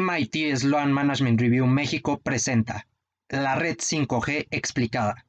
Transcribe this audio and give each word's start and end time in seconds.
MIT 0.00 0.56
Sloan 0.56 0.92
Management 0.92 1.40
Review 1.40 1.66
México 1.66 2.18
presenta 2.18 2.88
la 3.28 3.54
red 3.54 3.76
5G 3.76 4.48
explicada. 4.50 5.24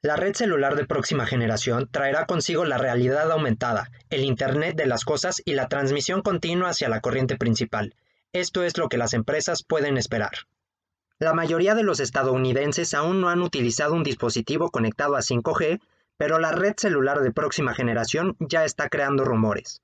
La 0.00 0.16
red 0.16 0.34
celular 0.34 0.76
de 0.76 0.86
próxima 0.86 1.26
generación 1.26 1.86
traerá 1.90 2.24
consigo 2.24 2.64
la 2.64 2.78
realidad 2.78 3.30
aumentada, 3.30 3.90
el 4.08 4.24
Internet 4.24 4.76
de 4.76 4.86
las 4.86 5.04
cosas 5.04 5.42
y 5.44 5.52
la 5.52 5.68
transmisión 5.68 6.22
continua 6.22 6.70
hacia 6.70 6.88
la 6.88 7.00
corriente 7.00 7.36
principal. 7.36 7.94
Esto 8.32 8.62
es 8.62 8.78
lo 8.78 8.88
que 8.88 8.96
las 8.96 9.12
empresas 9.12 9.62
pueden 9.62 9.98
esperar. 9.98 10.32
La 11.18 11.34
mayoría 11.34 11.74
de 11.74 11.82
los 11.82 12.00
estadounidenses 12.00 12.94
aún 12.94 13.20
no 13.20 13.28
han 13.28 13.42
utilizado 13.42 13.92
un 13.92 14.04
dispositivo 14.04 14.70
conectado 14.70 15.16
a 15.16 15.20
5G, 15.20 15.80
pero 16.16 16.38
la 16.38 16.52
red 16.52 16.74
celular 16.78 17.20
de 17.20 17.32
próxima 17.32 17.74
generación 17.74 18.36
ya 18.38 18.64
está 18.64 18.88
creando 18.88 19.26
rumores. 19.26 19.82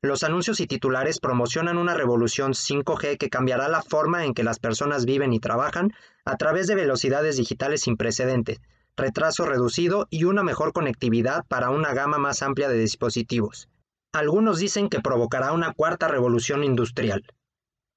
Los 0.00 0.22
anuncios 0.22 0.60
y 0.60 0.68
titulares 0.68 1.18
promocionan 1.18 1.76
una 1.76 1.92
revolución 1.92 2.52
5G 2.52 3.18
que 3.18 3.28
cambiará 3.28 3.68
la 3.68 3.82
forma 3.82 4.24
en 4.24 4.32
que 4.32 4.44
las 4.44 4.60
personas 4.60 5.04
viven 5.04 5.32
y 5.32 5.40
trabajan 5.40 5.92
a 6.24 6.36
través 6.36 6.68
de 6.68 6.76
velocidades 6.76 7.36
digitales 7.36 7.80
sin 7.80 7.96
precedentes, 7.96 8.60
retraso 8.96 9.44
reducido 9.44 10.06
y 10.08 10.22
una 10.22 10.44
mejor 10.44 10.72
conectividad 10.72 11.44
para 11.48 11.70
una 11.70 11.94
gama 11.94 12.18
más 12.18 12.42
amplia 12.42 12.68
de 12.68 12.78
dispositivos. 12.78 13.68
Algunos 14.12 14.60
dicen 14.60 14.88
que 14.88 15.00
provocará 15.00 15.50
una 15.50 15.72
cuarta 15.72 16.06
revolución 16.06 16.62
industrial. 16.62 17.24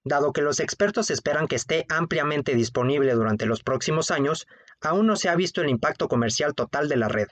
Dado 0.03 0.33
que 0.33 0.41
los 0.41 0.59
expertos 0.59 1.11
esperan 1.11 1.47
que 1.47 1.55
esté 1.55 1.86
ampliamente 1.88 2.55
disponible 2.55 3.13
durante 3.13 3.45
los 3.45 3.61
próximos 3.61 4.09
años, 4.09 4.47
aún 4.81 5.05
no 5.05 5.16
se 5.16 5.30
ha 5.30 5.36
visto 5.36 5.61
el 5.61 5.70
impacto 5.70 6.08
comercial 6.08 6.55
total 6.55 6.89
de 6.89 6.97
la 6.97 7.09
red, 7.09 7.27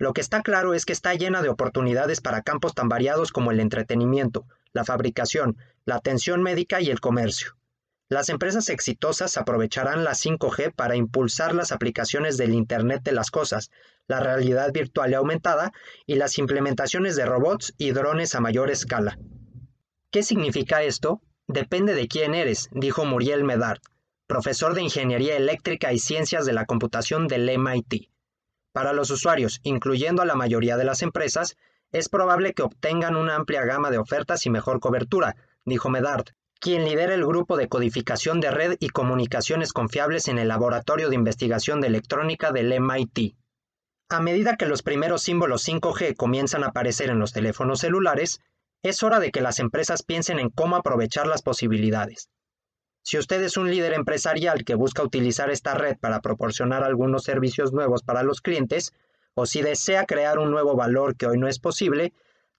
lo 0.00 0.14
que 0.14 0.22
está 0.22 0.40
claro 0.40 0.72
es 0.72 0.86
que 0.86 0.94
está 0.94 1.12
llena 1.12 1.42
de 1.42 1.50
oportunidades 1.50 2.22
para 2.22 2.40
campos 2.40 2.74
tan 2.74 2.88
variados 2.88 3.32
como 3.32 3.50
el 3.50 3.60
entretenimiento, 3.60 4.46
la 4.72 4.82
fabricación, 4.82 5.58
la 5.84 5.96
atención 5.96 6.42
médica 6.42 6.80
y 6.80 6.88
el 6.88 7.00
comercio. 7.00 7.58
Las 8.08 8.30
empresas 8.30 8.70
exitosas 8.70 9.36
aprovecharán 9.36 10.02
la 10.02 10.12
5G 10.12 10.74
para 10.74 10.96
impulsar 10.96 11.54
las 11.54 11.70
aplicaciones 11.70 12.38
del 12.38 12.54
Internet 12.54 13.02
de 13.04 13.12
las 13.12 13.30
Cosas, 13.30 13.70
la 14.08 14.20
realidad 14.20 14.72
virtual 14.72 15.10
y 15.10 15.14
aumentada 15.14 15.70
y 16.06 16.14
las 16.14 16.38
implementaciones 16.38 17.14
de 17.14 17.26
robots 17.26 17.74
y 17.76 17.90
drones 17.90 18.34
a 18.34 18.40
mayor 18.40 18.70
escala. 18.70 19.18
¿Qué 20.10 20.22
significa 20.22 20.82
esto? 20.82 21.20
Depende 21.46 21.92
de 21.92 22.08
quién 22.08 22.34
eres, 22.34 22.70
dijo 22.72 23.04
Muriel 23.04 23.44
Medard, 23.44 23.82
profesor 24.26 24.72
de 24.72 24.80
Ingeniería 24.80 25.36
Eléctrica 25.36 25.92
y 25.92 25.98
Ciencias 25.98 26.46
de 26.46 26.54
la 26.54 26.64
Computación 26.64 27.28
del 27.28 27.50
MIT. 27.58 28.09
Para 28.72 28.92
los 28.92 29.10
usuarios, 29.10 29.60
incluyendo 29.62 30.22
a 30.22 30.26
la 30.26 30.36
mayoría 30.36 30.76
de 30.76 30.84
las 30.84 31.02
empresas, 31.02 31.56
es 31.92 32.08
probable 32.08 32.52
que 32.52 32.62
obtengan 32.62 33.16
una 33.16 33.34
amplia 33.34 33.64
gama 33.64 33.90
de 33.90 33.98
ofertas 33.98 34.46
y 34.46 34.50
mejor 34.50 34.78
cobertura, 34.78 35.34
dijo 35.64 35.90
Medard, 35.90 36.26
quien 36.60 36.84
lidera 36.84 37.14
el 37.14 37.26
grupo 37.26 37.56
de 37.56 37.68
codificación 37.68 38.40
de 38.40 38.50
red 38.50 38.76
y 38.78 38.90
comunicaciones 38.90 39.72
confiables 39.72 40.28
en 40.28 40.38
el 40.38 40.48
Laboratorio 40.48 41.08
de 41.08 41.16
Investigación 41.16 41.80
de 41.80 41.88
Electrónica 41.88 42.52
del 42.52 42.78
MIT. 42.80 43.34
A 44.08 44.20
medida 44.20 44.56
que 44.56 44.66
los 44.66 44.82
primeros 44.82 45.22
símbolos 45.22 45.66
5G 45.66 46.14
comienzan 46.16 46.62
a 46.62 46.68
aparecer 46.68 47.10
en 47.10 47.18
los 47.18 47.32
teléfonos 47.32 47.80
celulares, 47.80 48.40
es 48.82 49.02
hora 49.02 49.20
de 49.20 49.30
que 49.30 49.40
las 49.40 49.58
empresas 49.58 50.02
piensen 50.02 50.38
en 50.38 50.50
cómo 50.50 50.76
aprovechar 50.76 51.26
las 51.26 51.42
posibilidades. 51.42 52.28
Si 53.02 53.18
usted 53.18 53.42
es 53.42 53.56
un 53.56 53.70
líder 53.70 53.94
empresarial 53.94 54.64
que 54.64 54.74
busca 54.74 55.02
utilizar 55.02 55.50
esta 55.50 55.74
red 55.74 55.96
para 55.98 56.20
proporcionar 56.20 56.84
algunos 56.84 57.24
servicios 57.24 57.72
nuevos 57.72 58.02
para 58.02 58.22
los 58.22 58.40
clientes, 58.40 58.92
o 59.34 59.46
si 59.46 59.62
desea 59.62 60.06
crear 60.06 60.38
un 60.38 60.50
nuevo 60.50 60.76
valor 60.76 61.16
que 61.16 61.26
hoy 61.26 61.38
no 61.38 61.48
es 61.48 61.58
posible, 61.58 62.12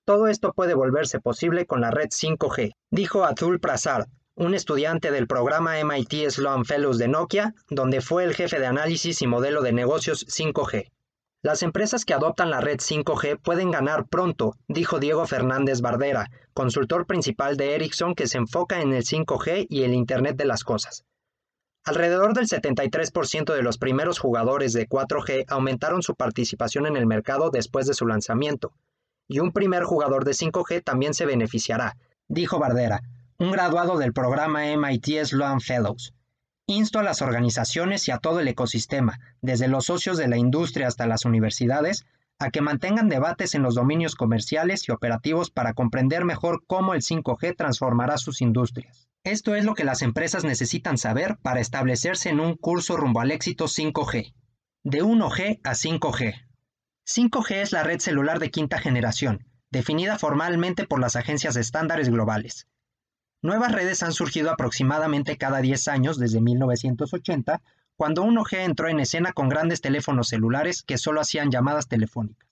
todo 0.03 0.28
esto 0.28 0.53
puede 0.53 0.73
volverse 0.73 1.19
posible 1.19 1.66
con 1.66 1.81
la 1.81 1.92
red 1.92 2.09
5G, 2.09 2.73
dijo 2.89 3.23
Atul 3.23 3.59
Prasad, 3.59 4.08
un 4.36 4.56
estudiante 4.56 5.12
del 5.12 5.28
programa 5.28 5.75
MIT 5.84 6.30
Sloan 6.30 6.66
Fellows 6.66 6.97
de 6.97 7.08
Nokia, 7.08 7.53
donde 7.69 8.02
fue 8.02 8.23
el 8.23 8.34
jefe 8.34 8.59
de 8.59 8.66
análisis 8.66 9.22
y 9.22 9.28
modelo 9.28 9.62
de 9.62 9.73
negocios 9.73 10.25
5G. 10.28 10.89
Las 11.44 11.63
empresas 11.63 12.06
que 12.06 12.13
adoptan 12.13 12.52
la 12.52 12.62
red 12.62 12.78
5G 12.78 13.40
pueden 13.41 13.72
ganar 13.72 14.07
pronto, 14.07 14.56
dijo 14.68 15.00
Diego 15.00 15.25
Fernández 15.25 15.81
Bardera, 15.81 16.29
consultor 16.53 17.07
principal 17.07 17.57
de 17.57 17.74
Ericsson 17.74 18.13
que 18.13 18.28
se 18.28 18.38
enfoca 18.38 18.81
en 18.81 18.94
el 18.94 19.03
5G 19.03 19.66
y 19.68 19.81
el 19.81 19.96
Internet 19.96 20.35
de 20.38 20.46
las 20.46 20.63
Cosas. 20.63 21.03
Alrededor 21.84 22.35
del 22.35 22.47
73% 22.47 23.56
de 23.56 23.63
los 23.63 23.80
primeros 23.80 24.19
jugadores 24.19 24.72
de 24.74 24.88
4G 24.88 25.46
aumentaron 25.47 26.03
su 26.03 26.13
participación 26.13 26.85
en 26.85 26.96
el 26.96 27.07
mercado 27.07 27.50
después 27.50 27.88
de 27.88 27.96
su 27.96 28.06
lanzamiento, 28.06 28.74
y 29.28 29.40
un 29.40 29.51
primer 29.51 29.84
jugador 29.84 30.25
de 30.25 30.34
5G 30.34 30.84
también 30.84 31.16
se 31.16 31.25
beneficiará, 31.25 31.97
dijo 32.28 32.59
Bardera, 32.59 33.01
un 33.40 33.51
graduado 33.51 33.97
del 33.97 34.13
programa 34.13 34.66
MIT 34.78 35.25
Sloan 35.25 35.59
Fellows. 35.59 36.13
Insto 36.71 36.99
a 36.99 37.03
las 37.03 37.21
organizaciones 37.21 38.07
y 38.07 38.11
a 38.11 38.19
todo 38.19 38.39
el 38.39 38.47
ecosistema, 38.47 39.19
desde 39.41 39.67
los 39.67 39.87
socios 39.87 40.17
de 40.17 40.29
la 40.29 40.37
industria 40.37 40.87
hasta 40.87 41.05
las 41.05 41.25
universidades, 41.25 42.05
a 42.39 42.49
que 42.49 42.61
mantengan 42.61 43.09
debates 43.09 43.55
en 43.55 43.61
los 43.61 43.75
dominios 43.75 44.15
comerciales 44.15 44.87
y 44.87 44.93
operativos 44.93 45.51
para 45.51 45.73
comprender 45.73 46.23
mejor 46.23 46.63
cómo 46.65 46.93
el 46.93 47.01
5G 47.01 47.57
transformará 47.57 48.17
sus 48.17 48.39
industrias. 48.39 49.09
Esto 49.25 49.53
es 49.55 49.65
lo 49.65 49.75
que 49.75 49.83
las 49.83 50.01
empresas 50.01 50.45
necesitan 50.45 50.97
saber 50.97 51.37
para 51.41 51.59
establecerse 51.59 52.29
en 52.29 52.39
un 52.39 52.55
curso 52.55 52.95
rumbo 52.95 53.19
al 53.19 53.31
éxito 53.31 53.65
5G. 53.65 54.33
De 54.85 55.03
1G 55.03 55.59
a 55.65 55.71
5G. 55.71 56.35
5G 57.05 57.55
es 57.55 57.73
la 57.73 57.83
red 57.83 57.99
celular 57.99 58.39
de 58.39 58.49
quinta 58.49 58.79
generación, 58.79 59.45
definida 59.71 60.17
formalmente 60.17 60.88
por 60.88 61.01
las 61.01 61.17
agencias 61.17 61.55
de 61.55 61.61
estándares 61.61 62.07
globales. 62.07 62.65
Nuevas 63.44 63.72
redes 63.72 64.03
han 64.03 64.13
surgido 64.13 64.52
aproximadamente 64.52 65.35
cada 65.35 65.62
10 65.62 65.88
años 65.88 66.19
desde 66.19 66.41
1980, 66.41 67.59
cuando 67.96 68.24
1G 68.24 68.59
entró 68.59 68.88
en 68.88 69.00
escena 69.00 69.34
con 69.34 69.50
grandes 69.50 69.81
teléfonos 69.81 70.28
celulares 70.28 70.84
que 70.84 71.00
solo 71.00 71.22
hacían 71.22 71.50
llamadas 71.50 71.88
telefónicas. 71.88 72.47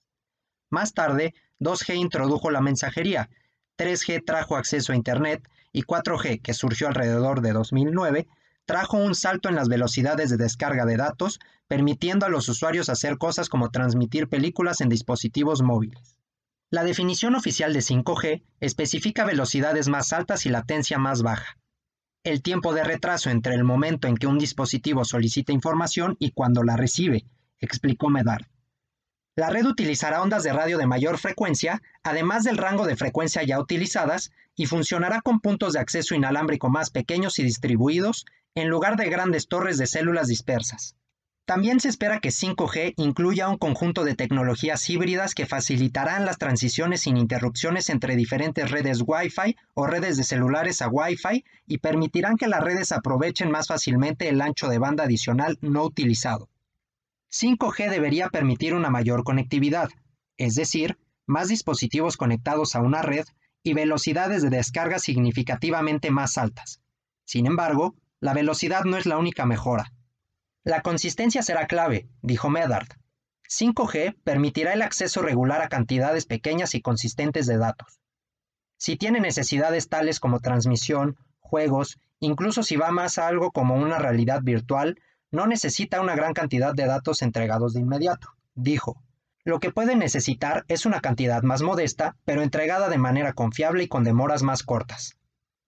Más 0.68 0.92
tarde, 0.92 1.32
2G 1.60 1.94
introdujo 1.94 2.50
la 2.50 2.60
mensajería, 2.60 3.30
3G 3.78 4.24
trajo 4.24 4.56
acceso 4.56 4.92
a 4.92 4.96
Internet 4.96 5.48
y 5.72 5.84
4G, 5.84 6.42
que 6.42 6.54
surgió 6.54 6.88
alrededor 6.88 7.40
de 7.40 7.52
2009, 7.52 8.26
trajo 8.64 8.96
un 8.96 9.14
salto 9.14 9.48
en 9.48 9.54
las 9.54 9.68
velocidades 9.68 10.28
de 10.30 10.38
descarga 10.38 10.86
de 10.86 10.96
datos, 10.96 11.38
permitiendo 11.68 12.26
a 12.26 12.30
los 12.30 12.48
usuarios 12.48 12.88
hacer 12.88 13.16
cosas 13.16 13.48
como 13.48 13.70
transmitir 13.70 14.28
películas 14.28 14.80
en 14.80 14.88
dispositivos 14.88 15.62
móviles. 15.62 16.19
La 16.72 16.84
definición 16.84 17.34
oficial 17.34 17.72
de 17.72 17.80
5G 17.80 18.44
especifica 18.60 19.24
velocidades 19.24 19.88
más 19.88 20.12
altas 20.12 20.46
y 20.46 20.50
latencia 20.50 20.98
más 20.98 21.20
baja. 21.22 21.58
El 22.22 22.42
tiempo 22.42 22.72
de 22.72 22.84
retraso 22.84 23.28
entre 23.28 23.56
el 23.56 23.64
momento 23.64 24.06
en 24.06 24.16
que 24.16 24.28
un 24.28 24.38
dispositivo 24.38 25.04
solicita 25.04 25.52
información 25.52 26.16
y 26.20 26.30
cuando 26.30 26.62
la 26.62 26.76
recibe, 26.76 27.26
explicó 27.58 28.08
Medard. 28.08 28.46
La 29.34 29.50
red 29.50 29.66
utilizará 29.66 30.22
ondas 30.22 30.44
de 30.44 30.52
radio 30.52 30.78
de 30.78 30.86
mayor 30.86 31.18
frecuencia, 31.18 31.82
además 32.04 32.44
del 32.44 32.56
rango 32.56 32.86
de 32.86 32.94
frecuencia 32.94 33.42
ya 33.42 33.58
utilizadas, 33.58 34.30
y 34.54 34.66
funcionará 34.66 35.22
con 35.22 35.40
puntos 35.40 35.72
de 35.72 35.80
acceso 35.80 36.14
inalámbrico 36.14 36.68
más 36.68 36.90
pequeños 36.90 37.40
y 37.40 37.42
distribuidos, 37.42 38.26
en 38.54 38.68
lugar 38.68 38.96
de 38.96 39.10
grandes 39.10 39.48
torres 39.48 39.76
de 39.76 39.88
células 39.88 40.28
dispersas. 40.28 40.94
También 41.50 41.80
se 41.80 41.88
espera 41.88 42.20
que 42.20 42.28
5G 42.28 42.94
incluya 42.96 43.48
un 43.48 43.58
conjunto 43.58 44.04
de 44.04 44.14
tecnologías 44.14 44.88
híbridas 44.88 45.34
que 45.34 45.46
facilitarán 45.46 46.24
las 46.24 46.38
transiciones 46.38 47.00
sin 47.00 47.16
interrupciones 47.16 47.90
entre 47.90 48.14
diferentes 48.14 48.70
redes 48.70 49.02
Wi-Fi 49.04 49.56
o 49.74 49.88
redes 49.88 50.16
de 50.16 50.22
celulares 50.22 50.80
a 50.80 50.86
Wi-Fi 50.86 51.44
y 51.66 51.78
permitirán 51.78 52.36
que 52.36 52.46
las 52.46 52.62
redes 52.62 52.92
aprovechen 52.92 53.50
más 53.50 53.66
fácilmente 53.66 54.28
el 54.28 54.40
ancho 54.42 54.68
de 54.68 54.78
banda 54.78 55.02
adicional 55.02 55.58
no 55.60 55.82
utilizado. 55.82 56.48
5G 57.32 57.90
debería 57.90 58.28
permitir 58.28 58.72
una 58.72 58.90
mayor 58.90 59.24
conectividad, 59.24 59.88
es 60.36 60.54
decir, 60.54 60.98
más 61.26 61.48
dispositivos 61.48 62.16
conectados 62.16 62.76
a 62.76 62.80
una 62.80 63.02
red 63.02 63.24
y 63.64 63.74
velocidades 63.74 64.42
de 64.42 64.50
descarga 64.50 65.00
significativamente 65.00 66.12
más 66.12 66.38
altas. 66.38 66.80
Sin 67.24 67.46
embargo, 67.46 67.96
la 68.20 68.34
velocidad 68.34 68.84
no 68.84 68.96
es 68.96 69.06
la 69.06 69.18
única 69.18 69.46
mejora. 69.46 69.90
La 70.64 70.82
consistencia 70.82 71.42
será 71.42 71.66
clave, 71.66 72.08
dijo 72.20 72.50
Medard. 72.50 72.88
5G 73.48 74.16
permitirá 74.22 74.74
el 74.74 74.82
acceso 74.82 75.22
regular 75.22 75.62
a 75.62 75.68
cantidades 75.68 76.26
pequeñas 76.26 76.74
y 76.74 76.82
consistentes 76.82 77.46
de 77.46 77.56
datos. 77.56 78.00
Si 78.76 78.96
tiene 78.96 79.20
necesidades 79.20 79.88
tales 79.88 80.20
como 80.20 80.40
transmisión, 80.40 81.16
juegos, 81.38 81.98
incluso 82.18 82.62
si 82.62 82.76
va 82.76 82.90
más 82.90 83.18
a 83.18 83.26
algo 83.26 83.52
como 83.52 83.74
una 83.74 83.98
realidad 83.98 84.42
virtual, 84.42 85.00
no 85.30 85.46
necesita 85.46 86.00
una 86.00 86.14
gran 86.14 86.34
cantidad 86.34 86.74
de 86.74 86.86
datos 86.86 87.22
entregados 87.22 87.72
de 87.72 87.80
inmediato, 87.80 88.28
dijo. 88.54 89.02
Lo 89.44 89.60
que 89.60 89.72
puede 89.72 89.96
necesitar 89.96 90.66
es 90.68 90.84
una 90.84 91.00
cantidad 91.00 91.42
más 91.42 91.62
modesta, 91.62 92.16
pero 92.26 92.42
entregada 92.42 92.90
de 92.90 92.98
manera 92.98 93.32
confiable 93.32 93.84
y 93.84 93.88
con 93.88 94.04
demoras 94.04 94.42
más 94.42 94.62
cortas. 94.62 95.16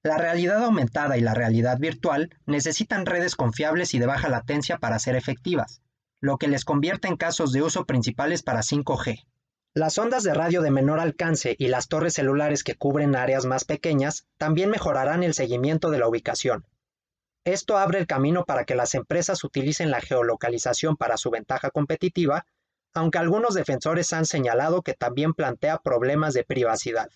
La 0.05 0.19
realidad 0.19 0.65
aumentada 0.65 1.17
y 1.17 1.21
la 1.21 1.33
realidad 1.33 1.79
virtual 1.79 2.37
necesitan 2.45 3.07
redes 3.07 3.37
confiables 3.37 3.95
y 3.95 4.01
de 4.01 4.07
baja 4.07 4.29
latencia 4.29 4.79
para 4.79 4.99
ser 4.99 5.15
efectivas, 5.15 5.81
lo 6.21 6.39
que 6.39 6.49
les 6.49 6.65
convierte 6.65 7.07
en 7.07 7.17
casos 7.17 7.53
de 7.53 7.63
uso 7.63 7.87
principales 7.87 8.43
para 8.43 8.63
5G. 8.63 9.25
Las 9.75 9.99
ondas 9.99 10.25
de 10.25 10.35
radio 10.35 10.61
de 10.61 10.73
menor 10.73 10.99
alcance 10.99 11.55
y 11.57 11.69
las 11.69 11.87
torres 11.87 12.15
celulares 12.15 12.65
que 12.65 12.75
cubren 12.75 13.15
áreas 13.15 13.47
más 13.47 13.65
pequeñas 13.65 14.27
también 14.39 14.71
mejorarán 14.71 15.23
el 15.23 15.35
seguimiento 15.35 15.89
de 15.91 16.01
la 16.01 16.09
ubicación. 16.09 16.67
Esto 17.45 17.79
abre 17.79 18.01
el 18.01 18.09
camino 18.09 18.45
para 18.45 18.65
que 18.65 18.75
las 18.75 18.97
empresas 18.97 19.45
utilicen 19.45 19.93
la 19.93 20.01
geolocalización 20.01 20.97
para 20.97 21.17
su 21.17 21.31
ventaja 21.31 21.71
competitiva, 21.71 22.45
aunque 22.93 23.19
algunos 23.19 23.55
defensores 23.55 24.13
han 24.13 24.27
señalado 24.27 24.83
que 24.83 24.95
también 24.95 25.33
plantea 25.33 25.79
problemas 25.79 26.35
de 26.35 26.45
privacidad. 26.45 27.09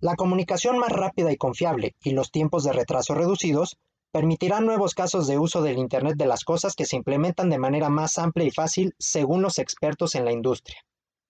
La 0.00 0.16
comunicación 0.16 0.78
más 0.78 0.90
rápida 0.90 1.32
y 1.32 1.36
confiable 1.36 1.94
y 2.02 2.10
los 2.10 2.30
tiempos 2.30 2.64
de 2.64 2.72
retraso 2.72 3.14
reducidos 3.14 3.76
permitirán 4.12 4.66
nuevos 4.66 4.94
casos 4.94 5.26
de 5.26 5.38
uso 5.38 5.62
del 5.62 5.78
Internet 5.78 6.16
de 6.16 6.26
las 6.26 6.44
Cosas 6.44 6.74
que 6.74 6.84
se 6.84 6.96
implementan 6.96 7.50
de 7.50 7.58
manera 7.58 7.88
más 7.88 8.18
amplia 8.18 8.46
y 8.46 8.50
fácil 8.50 8.94
según 8.98 9.42
los 9.42 9.58
expertos 9.58 10.14
en 10.14 10.24
la 10.24 10.32
industria. 10.32 10.78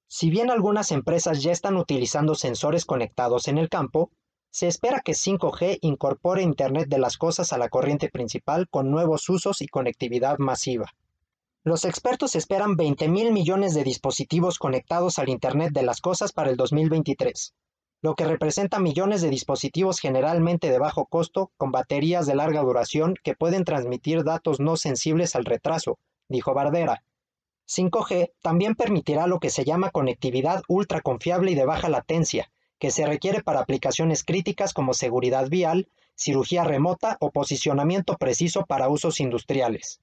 Si 0.09 0.29
bien 0.29 0.51
algunas 0.51 0.93
empresas 0.93 1.43
ya 1.43 1.51
están 1.51 1.77
utilizando 1.77 2.35
sensores 2.35 2.85
conectados 2.85 3.49
en 3.49 3.59
el 3.59 3.69
campo, 3.69 4.11
se 4.51 4.69
espera 4.69 5.01
que 5.05 5.13
5G 5.13 5.79
incorpore 5.81 6.43
Internet 6.43 6.89
de 6.89 6.99
las 6.99 7.17
Cosas 7.17 7.53
a 7.53 7.59
la 7.59 7.69
corriente 7.69 8.09
principal 8.09 8.69
con 8.69 8.91
nuevos 8.91 9.29
usos 9.29 9.63
y 9.63 9.67
conectividad 9.67 10.39
masiva. 10.39 10.93
Los 11.65 11.85
expertos 11.85 12.37
esperan 12.37 12.77
20 12.77 13.09
mil 13.09 13.33
millones 13.33 13.75
de 13.75 13.83
dispositivos 13.83 14.59
conectados 14.59 15.19
al 15.19 15.31
Internet 15.31 15.73
de 15.73 15.83
las 15.83 16.01
Cosas 16.01 16.33
para 16.33 16.51
el 16.51 16.57
2023, 16.57 17.55
lo 18.05 18.15
que 18.15 18.27
representa 18.27 18.81
millones 18.81 19.23
de 19.23 19.31
dispositivos 19.31 19.99
generalmente 19.99 20.69
de 20.69 20.79
bajo 20.79 21.07
costo 21.07 21.53
con 21.57 21.73
baterías 21.73 22.27
de 22.27 22.35
larga 22.35 22.61
duración 22.61 23.15
que 23.25 23.35
pueden 23.35 23.65
transmitir 23.65 24.25
datos 24.25 24.61
no 24.61 24.77
sensibles 24.77 25.35
al 25.35 25.47
retraso, 25.47 25.99
dijo 26.29 26.53
Bardera, 26.53 27.03
5G 27.67 28.33
también 28.43 28.75
permitirá 28.75 29.27
lo 29.27 29.41
que 29.41 29.49
se 29.49 29.65
llama 29.65 29.89
conectividad 29.89 30.65
ultra 30.69 31.01
confiable 31.01 31.53
y 31.53 31.55
de 31.55 31.65
baja 31.65 31.89
latencia, 31.89 32.53
que 32.79 32.91
se 32.91 33.07
requiere 33.07 33.43
para 33.43 33.61
aplicaciones 33.61 34.23
críticas 34.23 34.75
como 34.75 34.93
seguridad 34.93 35.49
vial, 35.49 35.89
cirugía 36.15 36.63
remota 36.63 37.17
o 37.21 37.31
posicionamiento 37.31 38.19
preciso 38.19 38.67
para 38.67 38.91
usos 38.91 39.19
industriales. 39.19 40.03